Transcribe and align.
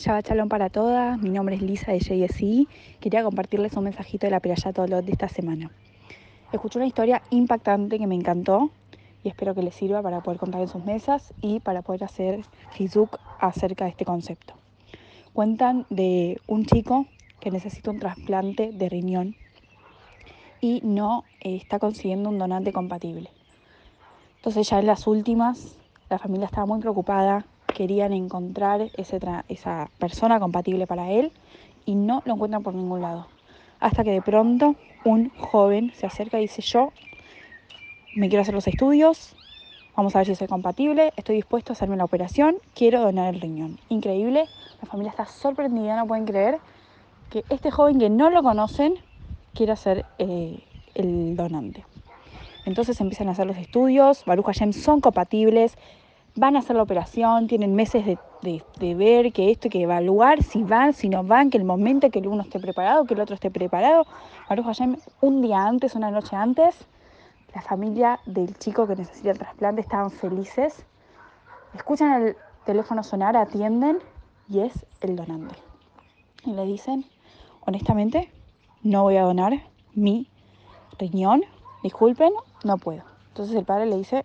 Shabbat 0.00 0.28
Shalom 0.28 0.48
para 0.48 0.70
todas, 0.70 1.18
mi 1.18 1.28
nombre 1.28 1.56
es 1.56 1.60
Lisa 1.60 1.92
de 1.92 1.98
JSI. 1.98 2.66
Quería 3.00 3.22
compartirles 3.22 3.74
un 3.74 3.84
mensajito 3.84 4.26
de 4.26 4.30
la 4.30 4.40
Perayat 4.40 4.78
Olot 4.78 5.04
de 5.04 5.12
esta 5.12 5.28
semana. 5.28 5.70
Escuché 6.50 6.78
una 6.78 6.86
historia 6.86 7.20
impactante 7.28 7.98
que 7.98 8.06
me 8.06 8.14
encantó 8.14 8.70
y 9.22 9.28
espero 9.28 9.54
que 9.54 9.62
les 9.62 9.74
sirva 9.74 10.00
para 10.00 10.22
poder 10.22 10.40
contar 10.40 10.62
en 10.62 10.68
sus 10.68 10.82
mesas 10.86 11.34
y 11.42 11.60
para 11.60 11.82
poder 11.82 12.04
hacer 12.04 12.40
hizuk 12.78 13.18
acerca 13.40 13.84
de 13.84 13.90
este 13.90 14.06
concepto. 14.06 14.54
Cuentan 15.34 15.84
de 15.90 16.40
un 16.46 16.64
chico 16.64 17.04
que 17.38 17.50
necesita 17.50 17.90
un 17.90 17.98
trasplante 17.98 18.72
de 18.72 18.88
riñón 18.88 19.36
y 20.62 20.80
no 20.82 21.24
está 21.40 21.78
consiguiendo 21.78 22.30
un 22.30 22.38
donante 22.38 22.72
compatible. 22.72 23.28
Entonces 24.36 24.66
ya 24.66 24.78
en 24.78 24.86
las 24.86 25.06
últimas, 25.06 25.76
la 26.08 26.18
familia 26.18 26.46
estaba 26.46 26.64
muy 26.64 26.80
preocupada, 26.80 27.44
querían 27.72 28.12
encontrar 28.12 28.90
esa 28.96 29.90
persona 29.98 30.40
compatible 30.40 30.86
para 30.86 31.10
él 31.10 31.32
y 31.84 31.94
no 31.94 32.22
lo 32.24 32.34
encuentran 32.34 32.62
por 32.62 32.74
ningún 32.74 33.00
lado. 33.00 33.26
Hasta 33.78 34.04
que 34.04 34.12
de 34.12 34.22
pronto 34.22 34.76
un 35.04 35.30
joven 35.30 35.92
se 35.94 36.06
acerca 36.06 36.38
y 36.38 36.42
dice, 36.42 36.62
yo 36.62 36.92
me 38.14 38.28
quiero 38.28 38.42
hacer 38.42 38.54
los 38.54 38.66
estudios, 38.66 39.34
vamos 39.96 40.14
a 40.14 40.18
ver 40.18 40.26
si 40.26 40.34
soy 40.34 40.48
compatible, 40.48 41.12
estoy 41.16 41.36
dispuesto 41.36 41.72
a 41.72 41.74
hacerme 41.74 41.96
la 41.96 42.04
operación, 42.04 42.56
quiero 42.74 43.00
donar 43.00 43.34
el 43.34 43.40
riñón. 43.40 43.78
Increíble, 43.88 44.46
la 44.80 44.88
familia 44.88 45.10
está 45.10 45.26
sorprendida, 45.26 45.96
no 45.96 46.06
pueden 46.06 46.26
creer 46.26 46.58
que 47.30 47.44
este 47.48 47.70
joven 47.70 47.98
que 47.98 48.10
no 48.10 48.30
lo 48.30 48.42
conocen 48.42 48.94
quiera 49.54 49.76
ser 49.76 50.04
eh, 50.18 50.58
el 50.94 51.36
donante. 51.36 51.84
Entonces 52.66 53.00
empiezan 53.00 53.28
a 53.28 53.32
hacer 53.32 53.46
los 53.46 53.56
estudios, 53.56 54.24
Baruch 54.26 54.46
Hashem 54.46 54.72
son 54.72 55.00
compatibles, 55.00 55.76
van 56.40 56.56
a 56.56 56.60
hacer 56.60 56.74
la 56.74 56.82
operación, 56.82 57.48
tienen 57.48 57.74
meses 57.74 58.02
de, 58.06 58.94
ver 58.94 59.30
que 59.30 59.50
esto, 59.50 59.68
que 59.68 59.82
evaluar 59.82 60.42
si 60.42 60.62
van, 60.62 60.94
si 60.94 61.10
no 61.10 61.22
van, 61.22 61.50
que 61.50 61.58
el 61.58 61.64
momento 61.64 62.10
que 62.10 62.18
el 62.18 62.28
uno 62.28 62.42
esté 62.42 62.58
preparado, 62.58 63.04
que 63.04 63.12
el 63.12 63.20
otro 63.20 63.34
esté 63.34 63.50
preparado. 63.50 64.06
Baruch 64.48 64.64
Hashem, 64.64 64.96
un 65.20 65.42
día 65.42 65.66
antes, 65.66 65.94
una 65.94 66.10
noche 66.10 66.34
antes, 66.34 66.86
la 67.54 67.60
familia 67.60 68.20
del 68.24 68.56
chico 68.56 68.86
que 68.86 68.96
necesita 68.96 69.32
el 69.32 69.38
trasplante 69.38 69.82
estaban 69.82 70.10
felices. 70.10 70.86
Escuchan 71.74 72.22
el 72.22 72.36
teléfono 72.64 73.02
sonar, 73.02 73.36
atienden 73.36 73.98
y 74.48 74.60
es 74.60 74.86
el 75.02 75.16
donante. 75.16 75.56
Y 76.46 76.52
le 76.52 76.64
dicen, 76.64 77.04
honestamente, 77.66 78.32
no 78.82 79.02
voy 79.02 79.18
a 79.18 79.24
donar 79.24 79.52
mi 79.94 80.26
riñón, 80.98 81.42
disculpen, 81.82 82.32
no 82.64 82.78
puedo. 82.78 83.02
Entonces 83.28 83.54
el 83.54 83.66
padre 83.66 83.84
le 83.84 83.98
dice, 83.98 84.24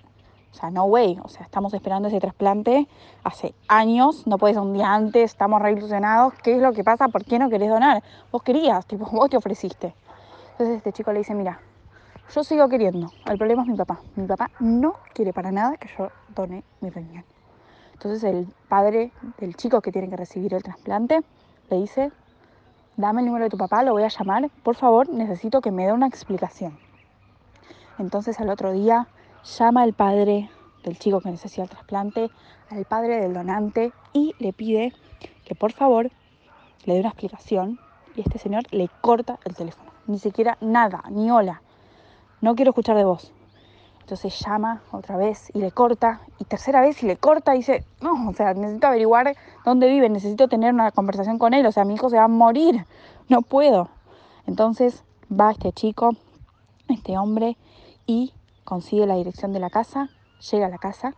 o 0.56 0.58
sea, 0.58 0.72
no 0.72 0.86
way, 0.86 1.20
o 1.22 1.28
sea, 1.28 1.44
estamos 1.44 1.74
esperando 1.74 2.08
ese 2.08 2.22
trasplante 2.22 2.88
hace 3.26 3.54
años, 3.68 4.26
no 4.26 4.38
puedes 4.38 4.56
un 4.56 4.72
día 4.72 4.94
antes, 4.94 5.32
estamos 5.32 5.62
re 5.62 5.74
ilusionados, 5.74 6.34
¿qué 6.42 6.56
es 6.56 6.62
lo 6.62 6.72
que 6.72 6.82
pasa? 6.82 7.10
¿Por 7.10 7.26
qué 7.26 7.38
no 7.40 7.50
querés 7.50 7.70
donar? 7.70 8.02
Vos 8.32 8.42
querías, 8.42 8.86
tipo, 8.86 9.06
vos 9.06 9.30
te 9.30 9.36
ofreciste. 9.36 9.94
Entonces 10.52 10.78
este 10.78 10.94
chico 10.94 11.12
le 11.12 11.20
dice, 11.20 11.36
mira, 11.36 11.60
yo 12.34 12.42
sigo 12.46 12.70
queriendo, 12.70 13.12
el 13.26 13.38
problema 13.38 13.64
es 13.64 13.68
mi 13.68 13.76
papá. 13.76 14.00
Mi 14.16 14.26
papá 14.26 14.50
no 14.62 14.96
quiere 15.14 15.34
para 15.34 15.52
nada 15.52 15.76
que 15.76 15.90
yo 15.98 16.10
done 16.34 16.64
mi 16.80 16.90
riñón. 16.90 17.26
Entonces 17.92 18.24
el 18.24 18.48
padre 18.70 19.12
del 19.38 19.58
chico 19.58 19.82
que 19.82 19.92
tiene 19.92 20.10
que 20.10 20.16
recibir 20.16 20.54
el 20.54 20.64
trasplante 20.64 21.20
le 21.70 21.78
dice, 21.78 22.14
dame 22.96 23.20
el 23.20 23.28
número 23.28 23.44
de 23.44 23.50
tu 23.50 23.58
papá, 23.58 23.84
lo 23.84 23.92
voy 23.92 24.04
a 24.04 24.08
llamar, 24.08 24.50
por 24.64 24.78
favor, 24.78 25.10
necesito 25.10 25.60
que 25.60 25.72
me 25.72 25.86
dé 25.86 25.92
una 25.92 26.08
explicación. 26.08 26.80
Entonces 28.00 28.40
al 28.40 28.50
otro 28.50 28.72
día 28.72 29.10
llama 29.46 29.84
al 29.84 29.94
padre 29.94 30.50
del 30.84 30.98
chico 30.98 31.22
que 31.22 31.30
necesita 31.30 31.64
el 31.64 31.70
trasplante, 31.70 32.32
al 32.70 32.86
padre 32.86 33.22
del 33.22 33.34
donante 33.34 33.94
y 34.14 34.34
le 34.40 34.54
pide 34.54 34.94
que 35.46 35.56
por 35.56 35.72
favor 35.72 36.12
le 36.86 36.94
dé 36.94 37.00
una 37.00 37.10
explicación 37.10 37.80
y 38.16 38.22
este 38.22 38.40
señor 38.40 38.64
le 38.72 38.90
corta 39.02 39.40
el 39.46 39.56
teléfono. 39.56 39.92
Ni 40.08 40.20
siquiera 40.20 40.58
nada, 40.62 41.04
ni 41.10 41.32
hola. 41.32 41.62
No 42.42 42.56
quiero 42.56 42.72
escuchar 42.72 42.96
de 42.98 43.06
vos. 43.06 43.32
Entonces 44.02 44.40
llama 44.40 44.84
otra 44.92 45.18
vez 45.18 45.50
y 45.56 45.60
le 45.60 45.72
corta, 45.72 46.22
y 46.38 46.46
tercera 46.46 46.80
vez 46.82 47.02
y 47.02 47.08
le 47.08 47.18
corta 47.18 47.56
y 47.56 47.60
dice, 47.60 47.84
no, 48.02 48.30
o 48.30 48.34
sea, 48.34 48.54
necesito 48.54 48.86
averiguar 48.86 49.36
dónde 49.66 49.88
vive, 49.88 50.10
necesito 50.10 50.48
tener 50.48 50.76
una 50.76 50.92
conversación 50.92 51.40
con 51.40 51.56
él, 51.56 51.66
o 51.66 51.72
sea, 51.72 51.86
mi 51.86 51.96
hijo 51.96 52.12
se 52.12 52.18
va 52.18 52.26
a 52.26 52.28
morir, 52.28 52.86
no 53.30 53.42
puedo. 53.42 53.90
Entonces 54.46 55.04
va 55.32 55.52
este 55.52 55.72
chico, 55.72 56.12
este 56.88 57.18
hombre, 57.18 57.58
y 58.06 58.32
consigue 58.66 59.06
la 59.06 59.16
dirección 59.16 59.54
de 59.54 59.60
la 59.60 59.70
casa, 59.70 60.10
llega 60.52 60.66
a 60.66 60.70
la 60.70 60.78
casa 60.78 61.16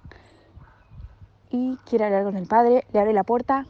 y 1.49 1.77
quiere 1.85 2.05
hablar 2.05 2.25
con 2.25 2.37
el 2.37 2.45
padre, 2.45 2.85
le 2.93 2.99
abre 2.99 3.13
la 3.13 3.23
puerta, 3.23 3.65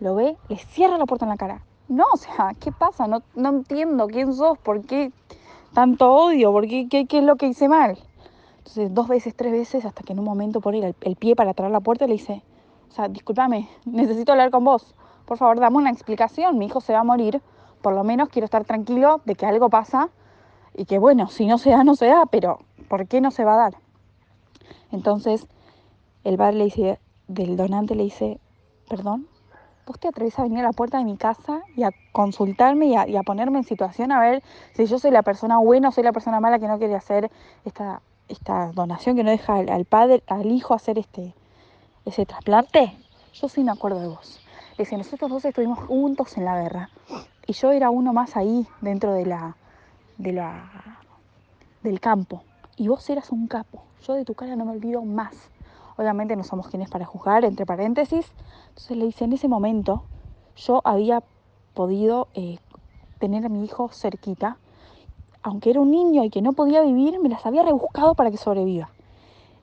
lo 0.00 0.14
ve, 0.14 0.36
le 0.48 0.58
cierra 0.58 0.98
la 0.98 1.06
puerta 1.06 1.24
en 1.24 1.30
la 1.30 1.36
cara. 1.36 1.64
No, 1.88 2.04
o 2.12 2.16
sea, 2.16 2.52
¿qué 2.60 2.72
pasa? 2.72 3.06
No, 3.06 3.22
no 3.34 3.48
entiendo 3.48 4.06
quién 4.08 4.34
sos, 4.34 4.58
por 4.58 4.84
qué 4.84 5.12
tanto 5.72 6.12
odio, 6.12 6.52
por 6.52 6.66
qué, 6.66 6.88
qué, 6.88 7.06
es 7.10 7.24
lo 7.24 7.36
que 7.36 7.46
hice 7.46 7.68
mal. 7.68 7.98
Entonces, 8.58 8.92
dos 8.92 9.08
veces, 9.08 9.34
tres 9.34 9.52
veces, 9.52 9.84
hasta 9.84 10.02
que 10.02 10.12
en 10.12 10.18
un 10.18 10.24
momento 10.24 10.60
pone 10.60 10.78
el, 10.78 10.94
el 11.00 11.16
pie 11.16 11.34
para 11.34 11.54
traer 11.54 11.72
la 11.72 11.80
puerta 11.80 12.04
y 12.04 12.08
le 12.08 12.14
dice, 12.14 12.42
o 12.90 12.94
sea, 12.94 13.08
discúlpame, 13.08 13.68
necesito 13.84 14.32
hablar 14.32 14.50
con 14.50 14.64
vos. 14.64 14.94
Por 15.26 15.38
favor, 15.38 15.60
dame 15.60 15.76
una 15.76 15.90
explicación. 15.90 16.58
Mi 16.58 16.66
hijo 16.66 16.80
se 16.80 16.92
va 16.92 17.00
a 17.00 17.04
morir. 17.04 17.40
Por 17.80 17.94
lo 17.94 18.04
menos 18.04 18.28
quiero 18.28 18.44
estar 18.44 18.64
tranquilo 18.64 19.20
de 19.24 19.34
que 19.34 19.46
algo 19.46 19.68
pasa 19.68 20.10
y 20.74 20.84
que, 20.84 20.98
bueno, 20.98 21.28
si 21.28 21.46
no 21.46 21.58
se 21.58 21.70
da, 21.70 21.84
no 21.84 21.94
se 21.94 22.06
da, 22.06 22.26
pero 22.26 22.60
¿por 22.92 23.08
qué 23.08 23.22
no 23.22 23.30
se 23.30 23.46
va 23.46 23.54
a 23.54 23.56
dar? 23.56 23.74
Entonces, 24.90 25.46
el 26.24 26.36
padre 26.36 26.58
le 26.58 26.64
dice, 26.64 27.00
del 27.26 27.56
donante 27.56 27.94
le 27.94 28.02
dice, 28.02 28.38
perdón, 28.86 29.26
¿vos 29.86 29.98
te 29.98 30.08
atreves 30.08 30.38
a 30.38 30.42
venir 30.42 30.58
a 30.58 30.64
la 30.64 30.72
puerta 30.72 30.98
de 30.98 31.04
mi 31.04 31.16
casa 31.16 31.62
y 31.74 31.84
a 31.84 31.90
consultarme 32.12 32.88
y 32.88 33.16
a, 33.16 33.22
ponerme 33.22 33.60
en 33.60 33.64
situación 33.64 34.12
a 34.12 34.20
ver 34.20 34.42
si 34.74 34.84
yo 34.84 34.98
soy 34.98 35.10
la 35.10 35.22
persona 35.22 35.56
buena 35.56 35.88
o 35.88 35.92
soy 35.92 36.04
la 36.04 36.12
persona 36.12 36.38
mala 36.38 36.58
que 36.58 36.68
no 36.68 36.76
quiere 36.76 36.94
hacer 36.94 37.30
esta, 37.64 38.02
esta 38.28 38.72
donación 38.72 39.16
que 39.16 39.24
no 39.24 39.30
deja 39.30 39.54
al, 39.54 39.86
padre, 39.86 40.22
al 40.26 40.52
hijo 40.52 40.74
hacer 40.74 40.98
este, 40.98 41.32
ese 42.04 42.26
trasplante, 42.26 42.94
yo 43.32 43.48
sí 43.48 43.64
me 43.64 43.70
acuerdo 43.70 44.00
de 44.00 44.08
vos. 44.08 44.38
Le 44.72 44.84
decía, 44.84 44.98
nosotros 44.98 45.30
dos 45.30 45.44
estuvimos 45.46 45.78
juntos 45.78 46.36
en 46.36 46.44
la 46.44 46.60
guerra 46.60 46.90
y 47.46 47.54
yo 47.54 47.72
era 47.72 47.88
uno 47.88 48.12
más 48.12 48.36
ahí 48.36 48.66
dentro 48.82 49.14
de 49.14 49.24
la, 49.24 49.56
de 50.18 50.34
la, 50.34 50.98
del 51.82 51.98
campo 51.98 52.44
y 52.76 52.88
vos 52.88 53.08
eras 53.10 53.30
un 53.30 53.46
capo. 53.46 53.82
Yo 54.06 54.14
de 54.14 54.24
tu 54.24 54.34
cara 54.34 54.56
no 54.56 54.64
me 54.64 54.72
olvido 54.72 55.02
más. 55.02 55.34
Obviamente 55.96 56.36
no 56.36 56.44
somos 56.44 56.68
quienes 56.68 56.90
para 56.90 57.04
juzgar, 57.04 57.44
entre 57.44 57.66
paréntesis. 57.66 58.32
Entonces 58.68 58.96
le 58.96 59.04
dice, 59.04 59.24
en 59.24 59.32
ese 59.32 59.48
momento 59.48 60.04
yo 60.56 60.80
había 60.84 61.22
podido 61.74 62.28
eh, 62.34 62.58
tener 63.18 63.46
a 63.46 63.48
mi 63.48 63.64
hijo 63.64 63.88
cerquita 63.92 64.58
aunque 65.42 65.70
era 65.70 65.80
un 65.80 65.90
niño 65.90 66.24
y 66.24 66.30
que 66.30 66.40
no 66.40 66.52
podía 66.52 66.82
vivir, 66.82 67.18
me 67.20 67.28
las 67.28 67.44
había 67.44 67.62
rebuscado 67.64 68.14
para 68.14 68.30
que 68.30 68.36
sobreviva. 68.36 68.90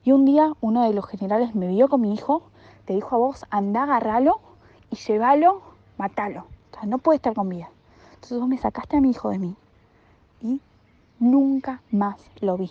Y 0.04 0.12
un 0.12 0.24
día 0.24 0.52
uno 0.60 0.82
de 0.82 0.92
los 0.92 1.06
generales 1.06 1.54
me 1.54 1.68
vio 1.68 1.88
con 1.88 2.02
mi 2.02 2.14
hijo, 2.14 2.42
te 2.84 2.94
dijo 2.94 3.16
a 3.16 3.18
vos, 3.18 3.44
anda, 3.50 3.84
agarralo 3.84 4.40
y 4.90 4.96
llévalo, 4.96 5.62
matalo. 5.96 6.46
O 6.72 6.74
sea, 6.74 6.84
no 6.86 6.98
puede 6.98 7.16
estar 7.16 7.34
con 7.34 7.48
vida. 7.48 7.70
Entonces 8.14 8.38
vos 8.38 8.48
me 8.48 8.58
sacaste 8.58 8.96
a 8.96 9.00
mi 9.00 9.10
hijo 9.10 9.30
de 9.30 9.38
mí 9.38 9.56
y 10.42 10.60
nunca 11.18 11.82
más 11.90 12.20
lo 12.40 12.56
vi. 12.56 12.70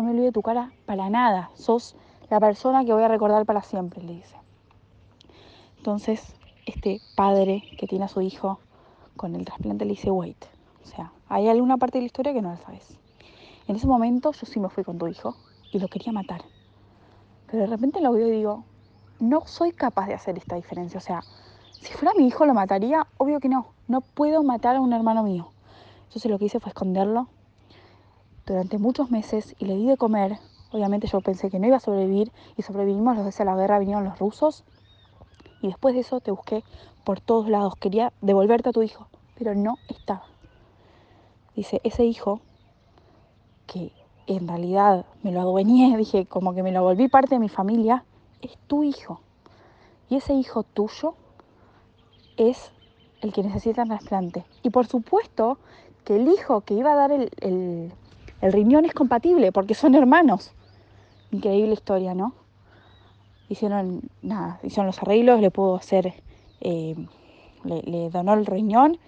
No 0.00 0.06
me 0.06 0.12
olvido 0.12 0.32
tu 0.32 0.40
cara 0.40 0.72
para 0.86 1.10
nada. 1.10 1.50
Sos 1.56 1.94
la 2.30 2.40
persona 2.40 2.86
que 2.86 2.94
voy 2.94 3.02
a 3.02 3.08
recordar 3.08 3.44
para 3.44 3.60
siempre, 3.60 4.02
le 4.02 4.14
dice. 4.14 4.34
Entonces, 5.76 6.34
este 6.64 7.02
padre 7.14 7.62
que 7.76 7.86
tiene 7.86 8.06
a 8.06 8.08
su 8.08 8.22
hijo 8.22 8.60
con 9.18 9.34
el 9.34 9.44
trasplante 9.44 9.84
le 9.84 9.90
dice, 9.90 10.10
wait, 10.10 10.42
o 10.82 10.86
sea, 10.86 11.12
hay 11.28 11.48
alguna 11.48 11.76
parte 11.76 11.98
de 11.98 12.04
la 12.04 12.06
historia 12.06 12.32
que 12.32 12.40
no 12.40 12.48
la 12.48 12.56
sabes. 12.56 12.96
En 13.68 13.76
ese 13.76 13.86
momento 13.86 14.32
yo 14.32 14.46
sí 14.46 14.58
me 14.58 14.70
fui 14.70 14.84
con 14.84 14.96
tu 14.96 15.06
hijo 15.06 15.36
y 15.70 15.78
lo 15.78 15.88
quería 15.88 16.14
matar. 16.14 16.40
Pero 17.50 17.64
de 17.64 17.66
repente 17.66 18.00
lo 18.00 18.12
veo 18.12 18.26
y 18.26 18.30
digo, 18.30 18.64
no 19.18 19.42
soy 19.44 19.72
capaz 19.72 20.06
de 20.06 20.14
hacer 20.14 20.38
esta 20.38 20.56
diferencia. 20.56 20.96
O 20.96 21.02
sea, 21.02 21.24
si 21.72 21.92
fuera 21.92 22.14
mi 22.16 22.26
hijo 22.26 22.46
lo 22.46 22.54
mataría, 22.54 23.06
obvio 23.18 23.38
que 23.38 23.50
no. 23.50 23.74
No 23.86 24.00
puedo 24.00 24.42
matar 24.44 24.76
a 24.76 24.80
un 24.80 24.94
hermano 24.94 25.22
mío. 25.24 25.50
Entonces 26.04 26.30
lo 26.30 26.38
que 26.38 26.46
hice 26.46 26.58
fue 26.58 26.70
esconderlo 26.70 27.28
durante 28.46 28.78
muchos 28.78 29.10
meses 29.10 29.54
y 29.58 29.66
le 29.66 29.76
di 29.76 29.86
de 29.86 29.96
comer. 29.96 30.38
Obviamente 30.72 31.06
yo 31.06 31.20
pensé 31.20 31.50
que 31.50 31.58
no 31.58 31.66
iba 31.66 31.76
a 31.76 31.80
sobrevivir 31.80 32.32
y 32.56 32.62
sobrevivimos 32.62 33.16
los 33.16 33.24
dos 33.24 33.40
a 33.40 33.44
la 33.44 33.56
guerra, 33.56 33.78
vinieron 33.78 34.04
los 34.04 34.18
rusos. 34.18 34.64
Y 35.62 35.66
después 35.68 35.94
de 35.94 36.00
eso 36.00 36.20
te 36.20 36.30
busqué 36.30 36.64
por 37.04 37.20
todos 37.20 37.48
lados. 37.48 37.74
Quería 37.76 38.12
devolverte 38.20 38.70
a 38.70 38.72
tu 38.72 38.82
hijo, 38.82 39.08
pero 39.36 39.54
no 39.54 39.76
estaba. 39.88 40.24
Dice, 41.54 41.80
ese 41.84 42.04
hijo, 42.04 42.40
que 43.66 43.92
en 44.26 44.48
realidad 44.48 45.06
me 45.22 45.32
lo 45.32 45.40
adueñé, 45.40 45.96
dije, 45.98 46.26
como 46.26 46.54
que 46.54 46.62
me 46.62 46.72
lo 46.72 46.82
volví 46.82 47.08
parte 47.08 47.34
de 47.34 47.40
mi 47.40 47.48
familia, 47.48 48.04
es 48.40 48.56
tu 48.66 48.84
hijo. 48.84 49.20
Y 50.08 50.16
ese 50.16 50.34
hijo 50.34 50.62
tuyo 50.62 51.14
es 52.36 52.72
el 53.20 53.32
que 53.32 53.42
necesita 53.42 53.82
el 53.82 53.88
trasplante. 53.88 54.44
Y 54.62 54.70
por 54.70 54.86
supuesto 54.86 55.58
que 56.04 56.16
el 56.16 56.28
hijo 56.28 56.62
que 56.62 56.74
iba 56.74 56.92
a 56.92 56.96
dar 56.96 57.12
el, 57.12 57.92
el 58.40 58.52
riñón 58.52 58.84
es 58.84 58.94
compatible, 58.94 59.52
porque 59.52 59.74
son 59.74 59.94
hermanos. 59.94 60.52
Increíble 61.30 61.72
historia, 61.72 62.14
¿no? 62.14 62.34
Hicieron, 63.48 64.02
nada, 64.22 64.60
hicieron 64.62 64.86
los 64.86 65.02
arreglos, 65.02 65.40
le 65.40 65.50
puedo 65.50 65.76
hacer 65.76 66.14
eh, 66.60 66.94
le, 67.64 68.10
donó 68.10 68.34
el 68.34 68.46
riñón, 68.46 68.98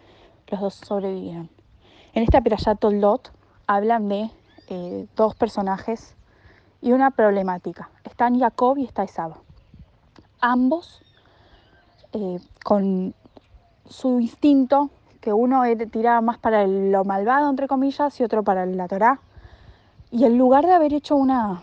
los 0.49 0.61
dos 0.61 0.75
sobrevivieron. 0.75 1.49
En 2.15 2.23
esta 2.23 2.41
Perayat 2.41 2.83
Lot 2.85 3.33
hablan 3.67 4.09
de 4.09 4.31
eh, 4.69 5.07
dos 5.17 5.35
personajes 5.35 6.15
y 6.81 6.93
una 6.93 7.11
problemática. 7.11 7.91
Están 8.05 8.39
Jacob 8.39 8.79
y 8.79 8.85
está 8.85 9.05
Esab. 9.05 9.35
Ambos 10.41 11.03
eh, 12.13 12.39
con 12.65 13.15
su 13.89 14.21
instinto, 14.21 14.91
que 15.23 15.33
uno 15.33 15.63
tiraba 15.93 16.21
más 16.21 16.37
para 16.37 16.67
lo 16.67 17.05
malvado, 17.05 17.49
entre 17.49 17.69
comillas, 17.69 18.21
y 18.21 18.25
otro 18.25 18.43
para 18.43 18.67
la 18.67 18.89
Torá. 18.89 19.21
Y 20.11 20.25
en 20.25 20.37
lugar 20.37 20.67
de 20.67 20.73
haber 20.73 20.93
hecho 20.93 21.15
una, 21.15 21.63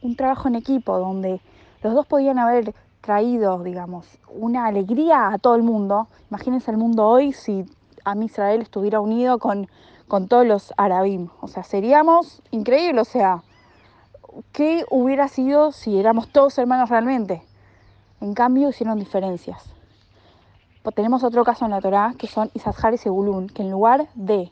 un 0.00 0.14
trabajo 0.14 0.46
en 0.46 0.54
equipo 0.54 0.96
donde 0.96 1.40
los 1.82 1.92
dos 1.92 2.06
podían 2.06 2.38
haber 2.38 2.72
traído, 3.00 3.62
digamos, 3.64 4.06
una 4.30 4.66
alegría 4.66 5.28
a 5.32 5.38
todo 5.38 5.56
el 5.56 5.64
mundo, 5.64 6.06
imagínense 6.30 6.70
el 6.70 6.76
mundo 6.76 7.06
hoy 7.06 7.32
si 7.32 7.66
a 8.04 8.16
Israel 8.16 8.62
estuviera 8.62 9.00
unido 9.00 9.38
con, 9.38 9.68
con 10.06 10.28
todos 10.28 10.46
los 10.46 10.72
arabim. 10.76 11.28
O 11.40 11.48
sea, 11.48 11.64
seríamos 11.64 12.42
increíbles. 12.52 13.08
O 13.08 13.10
sea, 13.10 13.42
¿qué 14.52 14.84
hubiera 14.88 15.26
sido 15.26 15.72
si 15.72 15.98
éramos 15.98 16.28
todos 16.28 16.56
hermanos 16.58 16.90
realmente? 16.90 17.42
En 18.20 18.34
cambio, 18.34 18.68
hicieron 18.68 19.00
diferencias. 19.00 19.74
Pues 20.84 20.94
tenemos 20.94 21.24
otro 21.24 21.44
caso 21.44 21.64
en 21.64 21.70
la 21.70 21.80
Torá, 21.80 22.14
que 22.18 22.26
son 22.26 22.50
Isahar 22.52 22.92
y 22.92 22.98
Segulún, 22.98 23.48
que 23.48 23.62
en 23.62 23.70
lugar 23.70 24.06
de 24.14 24.50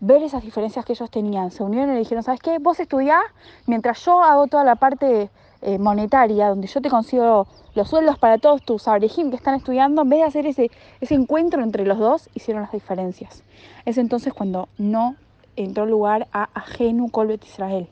ver 0.00 0.22
esas 0.22 0.42
diferencias 0.42 0.86
que 0.86 0.94
ellos 0.94 1.10
tenían, 1.10 1.50
se 1.50 1.62
unieron 1.62 1.94
y 1.94 1.98
dijeron, 1.98 2.24
¿sabes 2.24 2.40
qué? 2.40 2.58
Vos 2.58 2.80
estudiás 2.80 3.22
mientras 3.66 4.02
yo 4.06 4.22
hago 4.22 4.46
toda 4.46 4.64
la 4.64 4.76
parte 4.76 5.28
eh, 5.60 5.78
monetaria, 5.78 6.48
donde 6.48 6.66
yo 6.66 6.80
te 6.80 6.88
consigo 6.88 7.46
los 7.74 7.90
sueldos 7.90 8.18
para 8.18 8.38
todos 8.38 8.62
tus 8.62 8.88
abrejim 8.88 9.28
que 9.28 9.36
están 9.36 9.54
estudiando, 9.54 10.00
en 10.00 10.08
vez 10.08 10.20
de 10.20 10.24
hacer 10.24 10.46
ese, 10.46 10.70
ese 11.02 11.14
encuentro 11.14 11.62
entre 11.62 11.84
los 11.84 11.98
dos, 11.98 12.30
hicieron 12.32 12.62
las 12.62 12.72
diferencias. 12.72 13.42
Es 13.84 13.98
entonces 13.98 14.32
cuando 14.32 14.70
no 14.78 15.14
entró 15.56 15.84
lugar 15.84 16.26
a 16.32 16.48
Agenu 16.54 17.10
Colbet 17.10 17.44
Israel. 17.44 17.86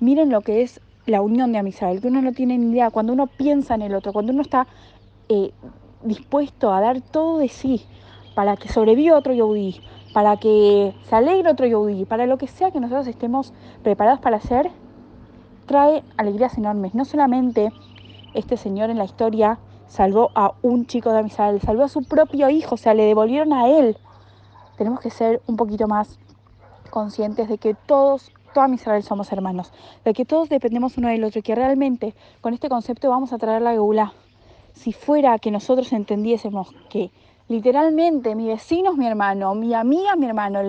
Miren 0.00 0.30
lo 0.30 0.40
que 0.40 0.62
es 0.62 0.80
la 1.04 1.20
unión 1.20 1.52
de 1.52 1.58
Amisrael, 1.58 2.00
que 2.00 2.08
uno 2.08 2.22
no 2.22 2.32
tiene 2.32 2.56
ni 2.56 2.72
idea, 2.72 2.90
cuando 2.90 3.12
uno 3.12 3.26
piensa 3.26 3.74
en 3.74 3.82
el 3.82 3.94
otro, 3.94 4.14
cuando 4.14 4.32
uno 4.32 4.40
está 4.40 4.66
eh, 5.28 5.52
dispuesto 6.04 6.72
a 6.72 6.80
dar 6.80 7.00
todo 7.00 7.38
de 7.38 7.48
sí 7.48 7.84
para 8.34 8.56
que 8.56 8.68
sobreviva 8.68 9.16
otro 9.16 9.32
Yehudi, 9.32 9.80
para 10.12 10.36
que 10.36 10.94
se 11.08 11.16
alegre 11.16 11.50
otro 11.50 11.66
Yehudi, 11.66 12.04
para 12.04 12.26
lo 12.26 12.38
que 12.38 12.46
sea 12.46 12.70
que 12.70 12.80
nosotros 12.80 13.06
estemos 13.06 13.52
preparados 13.82 14.20
para 14.20 14.36
hacer, 14.36 14.70
trae 15.66 16.02
alegrías 16.16 16.56
enormes. 16.58 16.94
No 16.94 17.04
solamente 17.04 17.72
este 18.34 18.56
señor 18.56 18.90
en 18.90 18.98
la 18.98 19.04
historia 19.04 19.58
salvó 19.86 20.30
a 20.34 20.54
un 20.62 20.86
chico 20.86 21.12
de 21.12 21.20
Amisrael, 21.20 21.60
salvó 21.60 21.84
a 21.84 21.88
su 21.88 22.02
propio 22.02 22.50
hijo, 22.50 22.74
o 22.74 22.78
sea, 22.78 22.94
le 22.94 23.04
devolvieron 23.04 23.52
a 23.52 23.68
él. 23.68 23.96
Tenemos 24.76 25.00
que 25.00 25.10
ser 25.10 25.40
un 25.46 25.56
poquito 25.56 25.86
más 25.86 26.18
conscientes 26.90 27.48
de 27.48 27.58
que 27.58 27.74
todos, 27.74 28.32
toda 28.52 28.68
Israel 28.68 29.02
somos 29.02 29.30
hermanos, 29.32 29.72
de 30.04 30.12
que 30.14 30.24
todos 30.24 30.48
dependemos 30.48 30.96
uno 30.98 31.08
del 31.08 31.24
otro 31.24 31.42
que 31.42 31.54
realmente 31.54 32.14
con 32.40 32.54
este 32.54 32.68
concepto 32.68 33.10
vamos 33.10 33.32
a 33.32 33.38
traer 33.38 33.62
la 33.62 33.72
geula. 33.72 34.12
Si 34.74 34.92
fuera 34.92 35.38
que 35.38 35.50
nosotros 35.50 35.92
entendiésemos 35.92 36.74
que 36.90 37.10
literalmente 37.48 38.34
mi 38.34 38.46
vecino 38.46 38.92
es 38.92 38.96
mi 38.96 39.06
hermano, 39.06 39.54
mi 39.54 39.74
amiga 39.74 40.12
es 40.12 40.18
mi 40.18 40.26
hermano, 40.26 40.60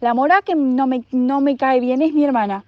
la 0.00 0.14
mora 0.14 0.42
que 0.42 0.54
no 0.54 0.86
me, 0.86 1.04
no 1.10 1.40
me 1.40 1.56
cae 1.56 1.80
bien 1.80 2.02
es 2.02 2.12
mi 2.12 2.24
hermana, 2.24 2.64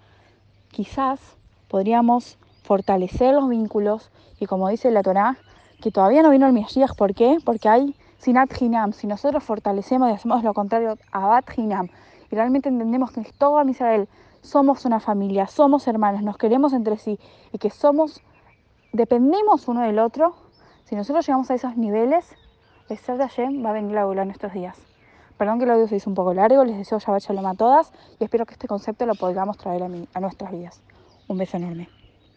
quizás 0.71 1.21
podríamos 1.69 2.39
fortalecer 2.63 3.35
los 3.35 3.49
vínculos 3.49 4.11
y 4.41 4.47
como 4.47 4.69
dice 4.69 4.91
la 4.91 5.03
Torá, 5.03 5.37
que 5.81 5.91
todavía 5.91 6.23
no 6.23 6.31
vino 6.31 6.47
el 6.47 6.53
Mesías, 6.53 6.93
¿por 6.97 7.15
qué? 7.15 7.39
Porque 7.45 7.69
hay 7.69 7.95
sinat 8.19 8.51
hinam, 8.61 8.93
si 8.93 9.07
nosotros 9.07 9.45
fortalecemos 9.45 10.09
y 10.09 10.13
hacemos 10.13 10.43
lo 10.43 10.55
contrario, 10.55 10.97
abat 11.13 11.45
hinam, 11.57 11.89
y 12.31 12.35
realmente 12.35 12.69
entendemos 12.69 13.13
que 13.13 13.23
todo 13.37 13.63
Israel 13.69 14.09
somos 14.41 14.85
una 14.85 15.01
familia, 15.01 15.47
somos 15.47 15.87
hermanos, 15.87 16.23
nos 16.23 16.37
queremos 16.37 16.73
entre 16.73 16.97
sí 16.97 17.19
y 17.53 17.59
que 17.59 17.71
somos, 17.71 18.23
dependemos 18.93 19.69
uno 19.69 19.83
del 19.83 19.99
otro, 19.99 20.35
si 20.95 20.99
nosotros 20.99 21.27
llegamos 21.27 21.51
a 21.51 21.55
esos 21.55 21.77
niveles, 21.77 22.25
el 22.89 22.97
ser 22.99 23.17
de 23.17 23.25
Hashem 23.25 23.65
va 23.65 23.71
a 23.71 23.73
venir 23.73 23.91
la 23.91 24.23
en 24.23 24.31
estos 24.31 24.53
días. 24.53 24.79
Perdón 25.37 25.59
que 25.59 25.65
el 25.65 25.73
audio 25.73 25.89
se 25.89 25.97
hizo 25.97 26.09
un 26.09 26.15
poco 26.15 26.33
largo, 26.33 26.65
les 26.65 26.77
deseo 26.77 27.01
Shabbat 27.01 27.21
Shalom 27.21 27.47
a 27.47 27.55
todas 27.57 27.93
y 28.21 28.23
espero 28.23 28.47
que 28.47 28.53
este 28.53 28.69
concepto 28.69 29.05
lo 29.05 29.17
podamos 29.17 29.59
traer 29.59 29.83
a 29.83 30.21
nuestras 30.21 30.53
vidas. 30.53 30.81
Un 31.27 31.39
beso 31.39 31.57
enorme. 31.57 31.89